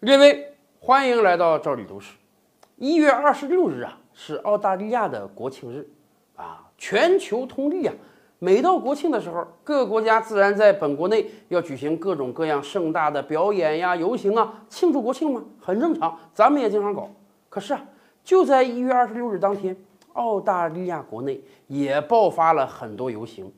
[0.00, 2.14] 列位，欢迎来到赵李都市。
[2.76, 5.90] 一月二十六日啊，是澳大利亚的国庆日
[6.36, 7.92] 啊，全球通例啊。
[8.38, 16.16] 每到国庆的时候，各个国家自然在本国内要举行各种各样盛大的表演呀、游行啊，庆祝国庆嘛，很正常。
[16.32, 17.10] 咱们也经常搞。
[17.48, 17.84] 可是啊，
[18.22, 19.76] 就在一月二十六日当天，
[20.12, 23.52] 澳大利亚国内也爆发了很多游行，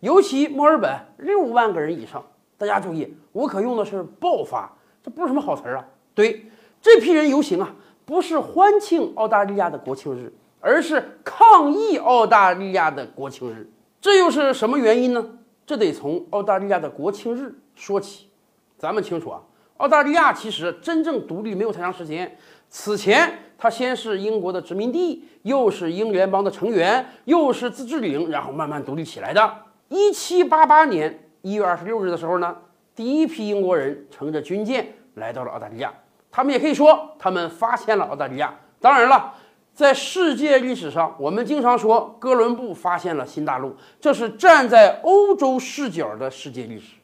[0.00, 2.22] 尤其墨尔本六万个人以上。
[2.58, 4.70] 大家注意，我可用的是“爆发”，
[5.06, 5.86] 这不是什么好词儿啊。
[6.16, 6.46] 对，
[6.82, 7.72] 这批人游行啊，
[8.04, 13.70] 不是欢庆澳大利亚的国庆日，而是抗议澳大利亚的国庆日。
[14.00, 15.24] 这又是什么原因呢？
[15.64, 18.28] 这得从澳大利亚的国庆日说起。
[18.76, 19.40] 咱们清楚啊，
[19.76, 22.36] 澳大利亚其实真正独立没有太长时间。
[22.68, 29.54] 此前，它先是英国的殖民地，又是英联邦的成员，又是自治领，然后慢慢独立起来的。
[29.88, 31.20] 一七八八年。
[31.42, 32.56] 一月二十六日的时候呢，
[32.92, 35.92] 第一批英国人乘着军舰来到了澳大利亚。
[36.30, 38.54] 他们也可以说，他们发现了澳大利亚。
[38.80, 39.34] 当然了，
[39.74, 46.94] 在世界历史上，我们经常说哥伦布发现了新大陆，这是站在欧洲视角的世界历史。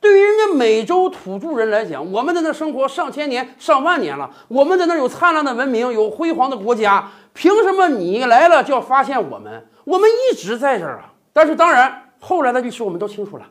[0.00, 9.66] 对于人家美洲土著人来讲，我们在那生活上千年、上万年了，我们在那有灿烂的文明，有辉煌的国家，凭什么你来了就要发现我们？
[9.84, 11.12] 我们一直在这儿啊！
[11.32, 13.44] 但是当然，后来的历史我们都清楚了。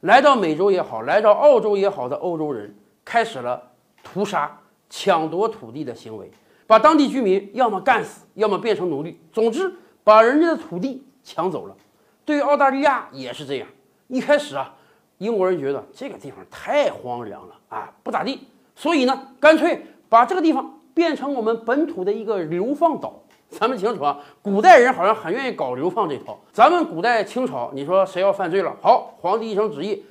[0.00, 3.70] 来到美洲也好，来到澳洲也好的欧洲人，开始了
[4.02, 4.58] 屠杀、
[4.88, 6.30] 抢夺土地的行为，
[6.66, 9.72] 把当地居民要么干死，要么变成奴隶，总之
[10.04, 11.76] 把人家的土地抢走了。
[12.24, 13.68] 对于澳大利亚也是这样。
[14.08, 14.74] 一开始啊，
[15.18, 23.14] 英国人觉得这个地方太荒凉了啊，不咋地，所以呢，干脆把这个地方变成我们本土的一个流放岛。
[23.48, 26.38] 咱们清楚啊，古代人好像很愿意搞流放这套。
[26.52, 30.02] 咱们古代清朝，你说谁要犯罪了，好，皇帝一声旨意，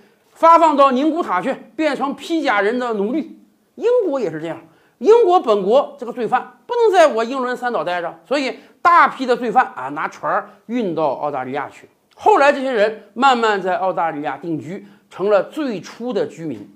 [0.42, 3.40] 发放到宁古塔去，变成披甲人的奴隶。
[3.76, 4.58] 英国也是这样，
[4.98, 11.88] 英国本国这个罪犯不能在我英伦三岛待着，所以大批的罪犯啊，拿船运到澳大利亚去。
[12.16, 16.68] 后来这些人慢慢在澳大利亚定居，成了最初的居民。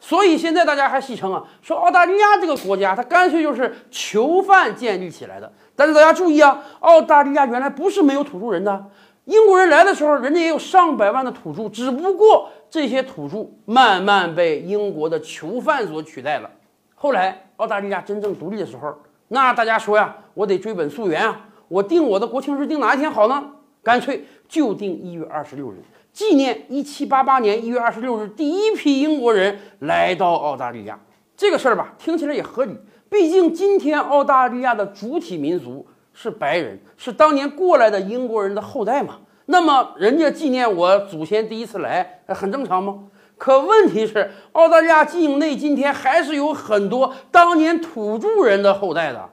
[0.00, 5.52] 所以现在大家还戏称啊，说澳大利亚这个国家，它干脆就是囚犯建立起来的。
[5.76, 8.86] 但是大家注意啊，澳大利亚原来不是没有土著人的。
[9.24, 16.50] 英国人来的时候，人家也有上百万的土著，只不过这些土著慢慢被英国的囚犯所取代了。
[16.94, 18.94] 后来澳大利亚真正独立的时候，
[19.28, 23.50] 那大家说呀，我得追本溯源啊，我定我的国庆日定哪一天好呢？
[23.82, 25.76] 干脆就定一月二十六日，
[26.12, 30.98] 纪念一七八八年一月二十六日第一批英国人来到澳大利亚。
[31.36, 32.76] 这个事儿吧，听起来也合理。
[33.08, 39.16] 毕竟今天澳大利亚的主体民族是白人，是当年过来的英国人的后代嘛？
[39.46, 43.00] 那么人家纪念我祖先第一次来，很正常吗？
[43.36, 49.28] 可问题是，澳大利亚境内今天还是有很多当年土著人的后代的，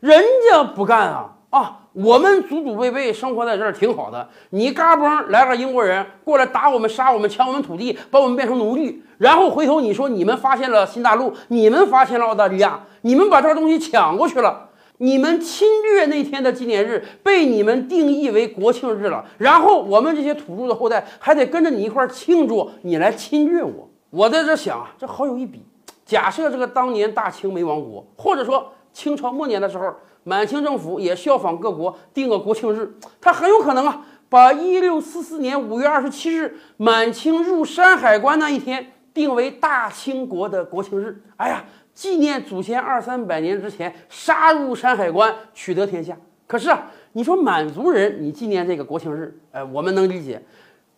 [0.00, 1.80] 人家不干啊啊！
[1.94, 9.02] 我们祖祖辈辈生活在这儿挺好的，你嘎嘣来个英国人过来打我们、杀我们、抢我们土地，把我们变成奴隶。
[9.16, 14.67] 然后回头你说你们发现了新大陆，你们发现了澳大利亚，你们把这东西抢过去了，
[14.98, 23.88] 你们侵略那天的纪念日被你们定义为国庆日了，然后我们这些土著的后代还得跟着你一块庆祝，你来侵略我。
[24.10, 25.62] 我在这想啊，这好有一比。
[26.04, 29.94] 假设这个当年大清没亡国，或者说清朝末年的时候，
[30.24, 38.92] 满清政府也效仿各国定个国庆日，它很有可能啊，把一六四四年五月二十七日满清入山海关那一天。
[39.14, 41.64] 定为大清国的国庆日，哎呀，
[41.98, 46.16] 纪念祖先二三百年之前杀入山海关取得天下。
[46.46, 50.40] 可是啊，你说满族人你纪念这个国庆日，哎，我们能理解。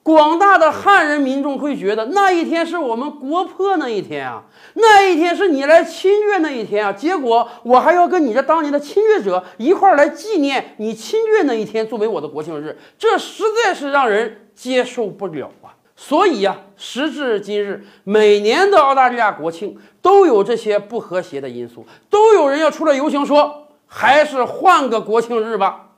[0.03, 4.43] 广大的汉人民众会觉得那一天是我们国破那一天啊，
[4.75, 6.93] 那一天是你来侵略那一天啊。
[6.93, 15.73] 结果我还要跟你这当年的侵略者一块儿来纪念你侵略那一天作为我的国庆日，这实在是让人接受不了啊。
[16.03, 25.90] 所以呀，时至今日，每年的澳大利亚国庆都有这些不和谐的因素，都有人要出来游行，说还是换个国庆日吧。